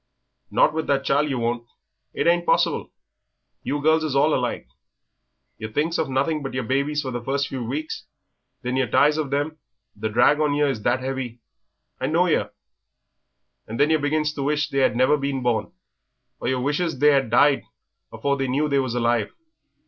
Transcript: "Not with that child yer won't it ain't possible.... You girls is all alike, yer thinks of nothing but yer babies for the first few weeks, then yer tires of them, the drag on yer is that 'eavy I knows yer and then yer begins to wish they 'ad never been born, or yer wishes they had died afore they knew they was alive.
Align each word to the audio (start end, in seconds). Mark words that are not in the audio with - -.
"Not 0.49 0.73
with 0.73 0.87
that 0.87 1.03
child 1.03 1.29
yer 1.29 1.37
won't 1.37 1.67
it 2.11 2.25
ain't 2.25 2.43
possible.... 2.43 2.91
You 3.61 3.79
girls 3.83 4.03
is 4.03 4.15
all 4.15 4.33
alike, 4.33 4.65
yer 5.59 5.67
thinks 5.71 5.99
of 5.99 6.09
nothing 6.09 6.41
but 6.41 6.55
yer 6.55 6.63
babies 6.63 7.03
for 7.03 7.11
the 7.11 7.21
first 7.23 7.49
few 7.49 7.63
weeks, 7.63 8.07
then 8.63 8.77
yer 8.77 8.87
tires 8.89 9.19
of 9.19 9.29
them, 9.29 9.59
the 9.95 10.09
drag 10.09 10.39
on 10.39 10.55
yer 10.55 10.65
is 10.67 10.81
that 10.81 11.03
'eavy 11.03 11.37
I 11.99 12.07
knows 12.07 12.31
yer 12.31 12.49
and 13.67 13.79
then 13.79 13.91
yer 13.91 13.99
begins 13.99 14.33
to 14.33 14.41
wish 14.41 14.69
they 14.69 14.81
'ad 14.83 14.95
never 14.95 15.17
been 15.17 15.43
born, 15.43 15.71
or 16.39 16.47
yer 16.47 16.59
wishes 16.59 16.97
they 16.97 17.11
had 17.11 17.29
died 17.29 17.61
afore 18.11 18.37
they 18.37 18.47
knew 18.47 18.67
they 18.67 18.79
was 18.79 18.95
alive. 18.95 19.31